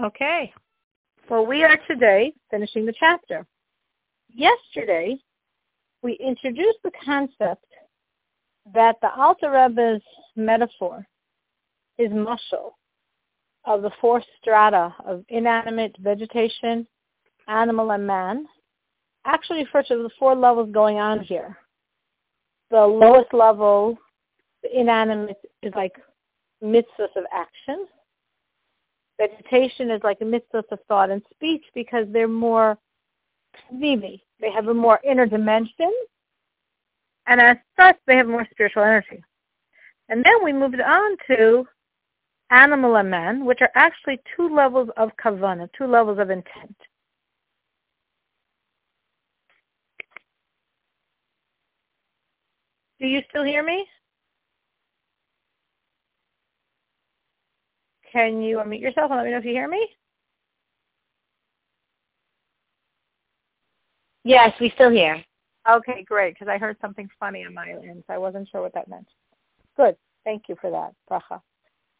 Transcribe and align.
Okay. 0.00 0.52
Well, 1.28 1.44
we 1.46 1.64
are 1.64 1.78
today 1.88 2.32
finishing 2.50 2.86
the 2.86 2.94
chapter. 2.98 3.46
Yesterday, 4.30 5.18
we 6.02 6.14
introduced 6.14 6.78
the 6.82 6.90
concept 7.04 7.64
that 8.74 8.96
the 9.02 9.12
Alter 9.14 9.50
Rebbe's 9.50 10.02
metaphor 10.36 11.06
is 11.98 12.10
mashal 12.10 12.72
of 13.64 13.82
the 13.82 13.90
four 14.00 14.22
strata 14.40 14.94
of 15.04 15.24
inanimate 15.28 15.94
vegetation, 16.00 16.86
animal, 17.48 17.92
and 17.92 18.06
man 18.06 18.46
actually 19.24 19.60
refers 19.64 19.86
to 19.88 20.02
the 20.02 20.10
four 20.18 20.34
levels 20.34 20.70
going 20.72 20.98
on 20.98 21.20
here. 21.20 21.56
The 22.70 22.80
lowest 22.80 23.32
level, 23.32 23.98
the 24.62 24.80
inanimate, 24.80 25.36
is 25.62 25.72
like 25.76 25.94
mitzvahs 26.64 27.14
of 27.16 27.24
action. 27.32 27.86
Vegetation 29.22 29.92
is 29.92 30.00
like 30.02 30.20
a 30.20 30.24
mitzvah 30.24 30.64
of 30.72 30.78
thought 30.88 31.10
and 31.10 31.22
speech 31.32 31.62
because 31.74 32.06
they're 32.10 32.26
more 32.26 32.76
vivi. 33.72 34.24
They 34.40 34.50
have 34.50 34.66
a 34.66 34.74
more 34.74 34.98
inner 35.04 35.26
dimension. 35.26 35.92
And 37.28 37.40
as 37.40 37.56
such, 37.78 37.96
they 38.06 38.16
have 38.16 38.26
more 38.26 38.46
spiritual 38.50 38.82
energy. 38.82 39.22
And 40.08 40.24
then 40.24 40.42
we 40.42 40.52
moved 40.52 40.80
on 40.80 41.16
to 41.28 41.64
animal 42.50 42.96
and 42.96 43.10
man, 43.10 43.44
which 43.44 43.60
are 43.60 43.70
actually 43.76 44.20
two 44.36 44.52
levels 44.52 44.88
of 44.96 45.10
kavana, 45.22 45.68
two 45.78 45.86
levels 45.86 46.18
of 46.18 46.30
intent. 46.30 46.76
Do 53.00 53.06
you 53.06 53.20
still 53.30 53.44
hear 53.44 53.62
me? 53.62 53.86
Can 58.12 58.42
you 58.42 58.58
unmute 58.58 58.80
yourself 58.80 59.10
and 59.10 59.18
let 59.18 59.24
me 59.24 59.30
know 59.32 59.38
if 59.38 59.44
you 59.44 59.52
hear 59.52 59.68
me? 59.68 59.88
Yes, 64.24 64.52
we 64.60 64.70
still 64.74 64.90
hear. 64.90 65.24
Okay, 65.68 66.04
great, 66.04 66.34
because 66.34 66.48
I 66.48 66.58
heard 66.58 66.76
something 66.80 67.08
funny 67.18 67.44
on 67.44 67.54
my 67.54 67.70
end, 67.70 68.04
so 68.06 68.14
I 68.14 68.18
wasn't 68.18 68.48
sure 68.48 68.62
what 68.62 68.74
that 68.74 68.88
meant. 68.88 69.08
Good. 69.76 69.96
Thank 70.24 70.48
you 70.48 70.56
for 70.60 70.70
that, 70.70 70.94
Bracha. 71.10 71.40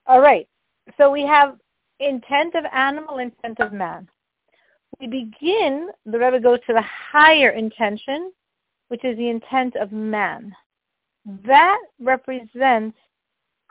All 0.06 0.20
right. 0.20 0.48
So 0.96 1.10
we 1.10 1.22
have 1.22 1.58
intent 2.00 2.54
of 2.54 2.64
animal, 2.72 3.18
intent 3.18 3.60
of 3.60 3.72
man. 3.72 4.08
We 5.00 5.06
begin, 5.06 5.88
the 6.06 6.18
Rebbe 6.18 6.40
goes 6.40 6.58
to 6.66 6.74
the 6.74 6.82
higher 6.82 7.50
intention, 7.50 8.32
which 8.88 9.04
is 9.04 9.16
the 9.16 9.28
intent 9.28 9.76
of 9.76 9.90
man. 9.90 10.54
That 11.46 11.78
represents 12.00 12.98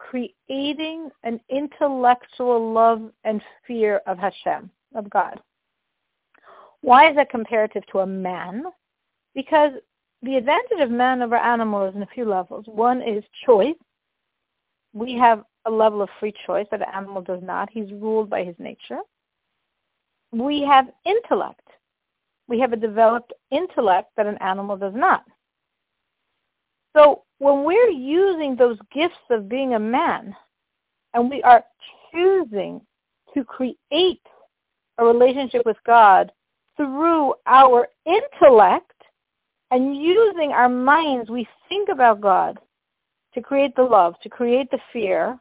creating 0.10 1.10
an 1.24 1.40
intellectual 1.50 2.74
love 2.74 3.12
and 3.24 3.42
fear 3.68 4.02
of 4.08 4.18
Hashem, 4.18 4.70
of 4.96 5.10
God. 5.10 5.40
Why 6.82 7.10
is 7.10 7.16
that 7.16 7.30
comparative 7.30 7.84
to 7.92 8.00
a 8.00 8.08
man? 8.08 8.64
Because 9.36 9.74
the 10.24 10.36
advantage 10.36 10.80
of 10.80 10.92
man 10.92 11.22
over 11.22 11.36
animal 11.36 11.88
is 11.88 11.96
in 11.96 12.02
a 12.02 12.08
few 12.08 12.26
levels. 12.26 12.66
One 12.68 13.02
is 13.02 13.24
choice. 13.46 13.76
We 14.94 15.14
have 15.14 15.44
a 15.66 15.72
level 15.72 16.02
of 16.02 16.10
free 16.20 16.34
choice 16.46 16.66
that 16.72 16.82
an 16.82 16.88
animal 16.94 17.22
does 17.22 17.42
not. 17.44 17.70
He's 17.72 17.92
ruled 17.92 18.30
by 18.30 18.44
his 18.44 18.56
nature. 18.58 19.00
We 20.32 20.62
have 20.64 20.88
intellect. 21.06 21.68
We 22.48 22.60
have 22.60 22.74
a 22.74 22.78
developed 22.78 23.34
intellect 23.52 24.10
that 24.18 24.26
an 24.26 24.38
animal 24.40 24.78
does 24.78 24.94
not. 24.96 25.24
So 26.96 27.24
when 27.42 27.64
we're 27.64 27.89
using 27.89 28.56
those 28.56 28.78
gifts 28.94 29.16
of 29.31 29.50
being 29.50 29.73
a 29.73 29.80
man 29.80 30.36
and 31.16 31.28
we 31.28 31.42
are 31.42 31.64
choosing 32.11 32.80
to 33.34 33.44
create 33.44 34.22
a 35.00 35.03
relationship 35.03 35.64
with 35.66 35.78
God 35.84 36.31
through 36.78 37.34
our 37.47 37.88
intellect 38.06 38.92
and 39.72 39.97
using 39.97 40.52
our 40.52 40.69
minds, 40.69 41.31
we 41.31 41.47
think 41.67 41.90
about 41.90 42.22
God 42.22 42.59
to 43.34 43.41
create 43.41 43.75
the 43.75 43.81
love, 43.81 44.13
to 44.22 44.30
create 44.30 44.69
the 44.69 44.80
fear, 44.94 45.40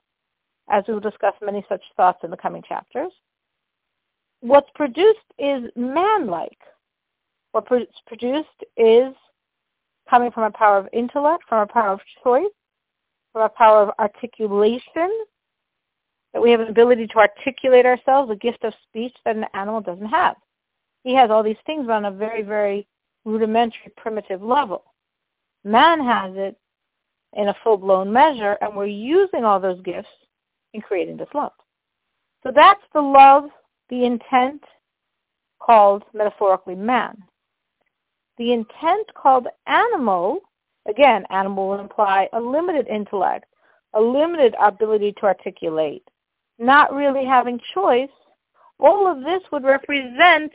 as 0.70 0.84
we 0.88 0.94
will 0.94 1.00
discuss 1.00 1.34
many 1.42 1.62
such 1.68 1.82
thoughts 1.98 2.20
in 2.24 2.30
the 2.30 2.36
coming 2.38 2.62
chapters. 2.66 3.12
What's 4.40 4.70
produced 4.74 5.18
is 5.38 5.64
man-like. 5.76 6.60
What's 7.52 7.68
produced 8.06 8.48
is 8.78 9.14
coming 10.10 10.32
from 10.32 10.42
a 10.42 10.50
power 10.50 10.76
of 10.76 10.88
intellect, 10.92 11.44
from 11.48 11.60
a 11.60 11.72
power 11.72 11.92
of 11.92 12.00
choice, 12.22 12.50
from 13.32 13.42
a 13.42 13.48
power 13.48 13.82
of 13.82 13.90
articulation, 14.00 15.10
that 16.32 16.42
we 16.42 16.50
have 16.50 16.60
an 16.60 16.68
ability 16.68 17.06
to 17.06 17.18
articulate 17.18 17.86
ourselves, 17.86 18.30
a 18.30 18.36
gift 18.36 18.64
of 18.64 18.74
speech 18.88 19.14
that 19.24 19.36
an 19.36 19.46
animal 19.54 19.80
doesn't 19.80 20.06
have. 20.06 20.36
He 21.04 21.14
has 21.14 21.30
all 21.30 21.42
these 21.42 21.56
things 21.64 21.88
on 21.88 22.04
a 22.04 22.10
very, 22.10 22.42
very 22.42 22.86
rudimentary, 23.24 23.92
primitive 23.96 24.42
level. 24.42 24.84
Man 25.64 26.04
has 26.04 26.32
it 26.36 26.56
in 27.34 27.48
a 27.48 27.56
full-blown 27.62 28.12
measure, 28.12 28.58
and 28.60 28.74
we're 28.74 28.86
using 28.86 29.44
all 29.44 29.60
those 29.60 29.80
gifts 29.82 30.08
in 30.74 30.80
creating 30.80 31.16
this 31.16 31.28
love. 31.34 31.52
So 32.42 32.50
that's 32.54 32.82
the 32.92 33.00
love, 33.00 33.44
the 33.88 34.04
intent 34.04 34.62
called 35.60 36.04
metaphorically 36.12 36.74
man. 36.74 37.22
The 38.40 38.54
intent 38.54 39.12
called 39.12 39.48
animal, 39.66 40.38
again, 40.88 41.26
animal 41.28 41.68
will 41.68 41.78
imply 41.78 42.26
a 42.32 42.40
limited 42.40 42.88
intellect, 42.88 43.44
a 43.92 44.00
limited 44.00 44.54
ability 44.58 45.12
to 45.18 45.26
articulate, 45.26 46.08
not 46.58 46.90
really 46.94 47.26
having 47.26 47.60
choice. 47.74 48.08
All 48.78 49.06
of 49.06 49.22
this 49.24 49.42
would 49.52 49.64
represent 49.64 50.50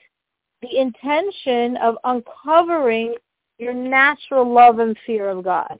the 0.63 0.79
intention 0.79 1.77
of 1.77 1.95
uncovering 2.05 3.13
your 3.59 3.75
natural 3.75 4.51
love 4.51 4.79
and 4.79 4.97
fear 5.05 5.29
of 5.29 5.43
God. 5.43 5.77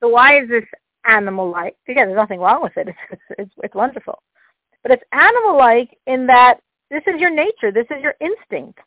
So 0.00 0.08
why 0.10 0.42
is 0.42 0.50
this 0.50 0.66
animal-like? 1.06 1.76
Again, 1.88 2.08
there's 2.08 2.18
nothing 2.18 2.40
wrong 2.40 2.62
with 2.62 2.76
it. 2.76 2.88
It's, 3.10 3.22
it's, 3.38 3.50
it's 3.62 3.74
wonderful. 3.74 4.22
But 4.82 4.92
it's 4.92 5.04
animal-like 5.12 5.96
in 6.06 6.26
that 6.26 6.60
this 6.90 7.04
is 7.06 7.18
your 7.18 7.30
nature. 7.30 7.72
This 7.72 7.86
is 7.90 8.02
your 8.02 8.16
instinct. 8.20 8.80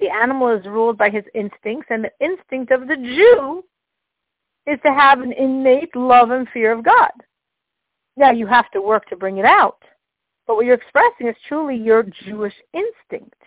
The 0.00 0.08
animal 0.08 0.48
is 0.48 0.64
ruled 0.66 0.98
by 0.98 1.10
his 1.10 1.24
instincts, 1.34 1.88
and 1.90 2.02
the 2.02 2.12
instinct 2.20 2.72
of 2.72 2.88
the 2.88 2.96
Jew 2.96 3.62
is 4.66 4.78
to 4.84 4.92
have 4.92 5.20
an 5.20 5.32
innate 5.32 5.94
love 5.94 6.30
and 6.30 6.48
fear 6.48 6.72
of 6.72 6.82
God. 6.82 7.10
Now, 8.16 8.30
you 8.32 8.46
have 8.46 8.70
to 8.72 8.80
work 8.80 9.06
to 9.10 9.16
bring 9.16 9.38
it 9.38 9.44
out. 9.44 9.82
But 10.46 10.56
what 10.56 10.64
you're 10.64 10.74
expressing 10.74 11.28
is 11.28 11.36
truly 11.46 11.76
your 11.76 12.02
Jewish 12.24 12.54
instinct, 12.72 13.40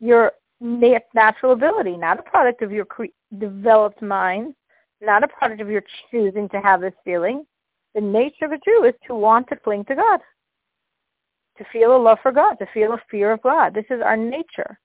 your 0.00 0.32
natural 0.60 1.52
ability, 1.52 1.96
not 1.96 2.18
a 2.18 2.22
product 2.22 2.62
of 2.62 2.72
your 2.72 2.84
cre- 2.84 3.06
developed 3.38 4.02
mind, 4.02 4.54
not 5.00 5.24
a 5.24 5.28
product 5.28 5.60
of 5.60 5.70
your 5.70 5.82
choosing 6.10 6.48
to 6.50 6.60
have 6.60 6.80
this 6.80 6.92
feeling. 7.04 7.46
The 7.94 8.00
nature 8.00 8.44
of 8.44 8.52
a 8.52 8.58
Jew 8.58 8.84
is 8.84 8.94
to 9.06 9.14
want 9.14 9.48
to 9.48 9.56
cling 9.56 9.84
to 9.86 9.94
God, 9.94 10.20
to 11.58 11.64
feel 11.72 11.96
a 11.96 11.98
love 11.98 12.18
for 12.22 12.32
God, 12.32 12.54
to 12.56 12.66
feel 12.74 12.92
a 12.92 13.02
fear 13.10 13.32
of 13.32 13.40
God. 13.40 13.72
This 13.72 13.86
is 13.88 14.02
our 14.04 14.16
nature. 14.16 14.78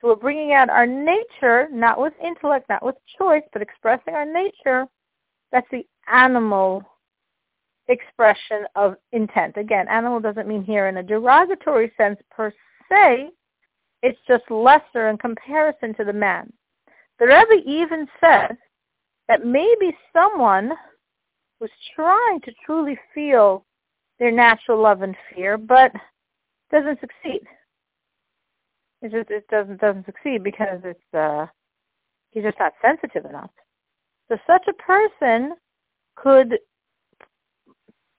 So 0.00 0.08
we're 0.08 0.16
bringing 0.16 0.52
out 0.52 0.70
our 0.70 0.86
nature, 0.86 1.68
not 1.72 2.00
with 2.00 2.12
intellect, 2.24 2.68
not 2.68 2.84
with 2.84 2.94
choice, 3.18 3.42
but 3.52 3.62
expressing 3.62 4.14
our 4.14 4.24
nature. 4.24 4.86
That's 5.50 5.66
the 5.72 5.84
animal 6.12 6.84
expression 7.88 8.64
of 8.76 8.96
intent. 9.12 9.56
Again, 9.56 9.88
animal 9.88 10.20
doesn't 10.20 10.46
mean 10.46 10.62
here 10.62 10.88
in 10.88 10.98
a 10.98 11.02
derogatory 11.02 11.92
sense 11.96 12.18
per 12.30 12.52
se. 12.88 13.30
It's 14.02 14.18
just 14.28 14.48
lesser 14.50 15.08
in 15.08 15.18
comparison 15.18 15.94
to 15.94 16.04
the 16.04 16.12
man. 16.12 16.52
The 17.18 17.26
Rebbe 17.26 17.64
even 17.66 18.06
says 18.20 18.56
that 19.26 19.44
maybe 19.44 19.96
someone 20.12 20.72
who's 21.58 21.70
trying 21.96 22.40
to 22.42 22.52
truly 22.64 22.96
feel 23.12 23.64
their 24.20 24.30
natural 24.30 24.80
love 24.80 25.02
and 25.02 25.16
fear, 25.34 25.58
but 25.58 25.90
doesn't 26.70 27.00
succeed. 27.00 27.40
It 29.02 29.12
just 29.12 29.30
it 29.30 29.46
doesn't 29.48 29.80
doesn't 29.80 30.06
succeed 30.06 30.42
because 30.42 30.80
it's 30.84 31.14
uh 31.14 31.46
he's 32.30 32.42
just 32.42 32.58
not 32.58 32.72
sensitive 32.82 33.24
enough. 33.24 33.50
So 34.28 34.36
such 34.46 34.66
a 34.68 34.72
person 34.74 35.54
could 36.16 36.58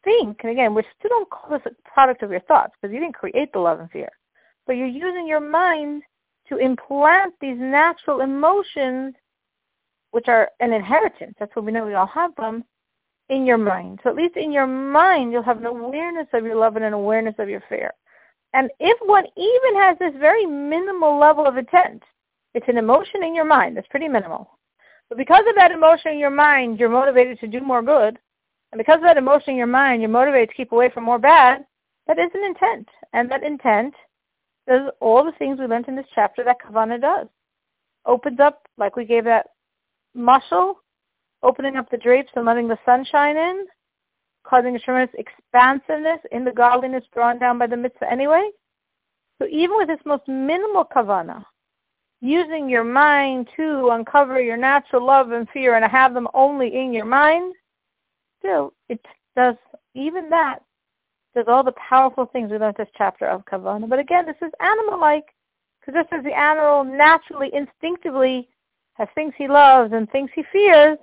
think, 0.04 0.38
and 0.42 0.52
again, 0.52 0.74
we 0.74 0.84
still 0.98 1.10
don't 1.10 1.30
call 1.30 1.52
this 1.52 1.62
a 1.66 1.90
product 1.90 2.24
of 2.24 2.32
your 2.32 2.40
thoughts 2.42 2.74
because 2.82 2.94
you 2.94 3.00
didn't 3.00 3.16
create 3.16 3.52
the 3.54 3.60
love 3.60 3.80
and 3.80 3.92
fear, 3.92 4.10
but 4.66 4.74
you're 4.74 4.88
using 4.88 5.28
your 5.28 5.42
mind 5.42 6.04
to 6.48 6.58
implant 6.58 7.34
these 7.42 7.58
natural 7.60 8.22
emotions, 8.22 9.14
which 10.12 10.28
are 10.28 10.50
an 10.62 10.74
inheritance. 10.74 11.36
That's 11.40 11.56
what 11.56 11.66
we 11.66 11.72
know 11.72 11.86
we 11.86 11.94
all 11.94 12.08
have 12.08 12.36
them 12.36 12.64
in 13.30 13.46
your 13.46 13.58
mind. 13.58 14.00
So 14.04 14.10
at 14.10 14.16
least 14.16 14.36
in 14.38 14.52
your 14.52 14.66
mind, 14.66 15.32
you'll 15.32 15.44
have 15.44 15.60
an 15.60 15.66
awareness 15.68 16.28
of 16.34 16.44
your 16.44 16.56
love 16.56 16.76
and 16.76 16.86
an 16.86 16.94
awareness 16.94 17.36
of 17.38 17.50
your 17.50 17.64
fear. 17.70 17.92
And 18.54 18.70
if 18.80 18.98
one 19.06 19.26
even 19.36 19.82
has 19.82 19.98
this 20.00 20.14
very 20.20 20.46
minimal 20.46 21.20
level 21.20 21.46
of 21.46 21.58
intent, 21.58 22.04
it's 22.54 22.68
an 22.68 22.78
emotion 22.78 23.24
in 23.24 23.36
your 23.36 23.46
mind 23.46 23.78
that's 23.78 23.88
pretty 23.88 24.08
minimal. 24.08 24.58
But 25.08 25.18
because 25.18 25.44
of 25.48 25.56
that 25.56 25.72
emotion 25.72 26.12
in 26.14 26.20
your 26.20 26.30
mind, 26.30 26.80
you're 26.80 26.90
motivated 26.90 27.40
to 27.40 27.48
do 27.48 27.62
more 27.62 27.82
good. 27.82 28.18
And 28.72 28.78
because 28.78 28.98
of 28.98 29.04
that 29.04 29.18
emotion 29.18 29.52
in 29.52 29.58
your 29.58 29.68
mind, 29.68 30.02
you're 30.02 30.10
motivated 30.10 30.50
to 30.50 30.56
keep 30.56 30.72
away 30.72 30.90
from 30.90 31.04
more 31.04 31.20
bad. 31.20 31.66
That 32.08 32.20
is 32.20 32.32
an 32.34 32.44
intent. 32.44 32.88
And 33.14 33.30
that 33.32 33.44
intent 33.44 33.94
does 34.68 34.90
all 35.00 35.24
the 35.24 35.32
things 35.34 35.60
we 35.60 35.66
learned 35.66 35.88
in 35.88 35.96
this 35.96 36.06
chapter 36.14 36.44
that 36.44 36.58
Kavana 36.62 37.00
does. 37.00 37.28
Opens 38.06 38.40
up, 38.40 38.68
like 38.78 38.96
we 38.96 39.06
gave 39.06 39.26
that 39.26 39.48
mashal, 40.16 40.76
opening 41.44 41.76
up 41.76 41.90
the 41.90 41.98
drapes 41.98 42.32
and 42.36 42.46
letting 42.46 42.68
the 42.68 42.78
sunshine 42.86 43.38
in, 43.38 43.66
causing 44.50 44.80
tremendous 44.80 45.16
expansiveness 45.18 46.20
in 46.32 46.44
the 46.44 46.52
godliness 46.52 47.04
drawn 47.14 47.38
down 47.38 47.60
by 47.60 47.68
the 47.68 47.78
mitzvah 47.78 48.12
anyway. 48.12 48.50
So 49.40 49.48
even 49.50 49.78
with 49.78 49.88
this 49.88 50.00
most 50.06 50.28
minimal 50.28 50.86
kavana, 50.86 51.46
using 52.22 52.68
your 52.68 52.84
mind 52.84 53.48
to 53.56 53.90
uncover 53.92 54.42
your 54.42 54.58
natural 54.58 55.06
love 55.06 55.32
and 55.32 55.48
fear 55.50 55.76
and 55.76 55.86
have 55.86 56.14
them 56.14 56.28
only 56.34 56.76
in 56.76 56.94
your 56.94 57.06
mind, 57.06 57.54
still 58.40 58.74
it 58.90 59.00
does 59.36 59.56
even 59.94 60.30
that 60.30 60.60
does 61.36 61.46
all 61.48 61.64
the 61.64 61.74
powerful 61.74 62.26
things 62.26 62.50
we 62.50 62.58
learned 62.58 62.76
this 62.78 62.88
chapter 62.98 63.26
of 63.26 63.46
kavana. 63.46 63.88
But 63.88 64.00
again, 64.00 64.26
this 64.26 64.36
is 64.42 64.52
animal-like, 64.60 65.26
because 65.80 66.02
just 66.02 66.12
as 66.12 66.24
the 66.24 66.38
animal 66.38 66.84
naturally, 66.84 67.52
instinctively 67.54 68.50
has 68.94 69.08
things 69.14 69.34
he 69.38 69.48
loves 69.48 69.94
and 69.94 70.10
things 70.10 70.32
he 70.34 70.44
fears, 70.52 70.98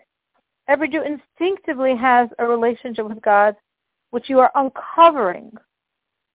every 0.69 0.89
Jew 0.89 1.03
instinctively 1.03 1.97
has 1.97 2.29
a 2.39 2.47
relationship 2.47 3.09
with 3.09 3.21
God, 3.23 3.57
which 4.11 4.29
you 4.29 4.41
are 4.41 4.51
uncovering, 4.55 5.53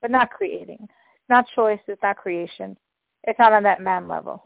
but 0.02 0.12
not 0.12 0.32
creating. 0.32 0.78
It's 0.82 1.30
not 1.30 1.46
choice, 1.56 1.80
it's 1.88 2.02
not 2.02 2.18
creation. 2.18 2.78
It's 3.24 3.40
not 3.40 3.54
on 3.54 3.64
that 3.64 3.82
man 3.82 4.08
level. 4.08 4.44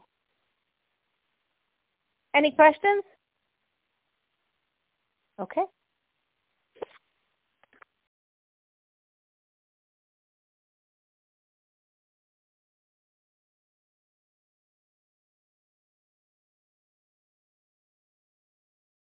Any 2.35 2.51
questions? 2.51 3.03
Okay. 5.39 5.63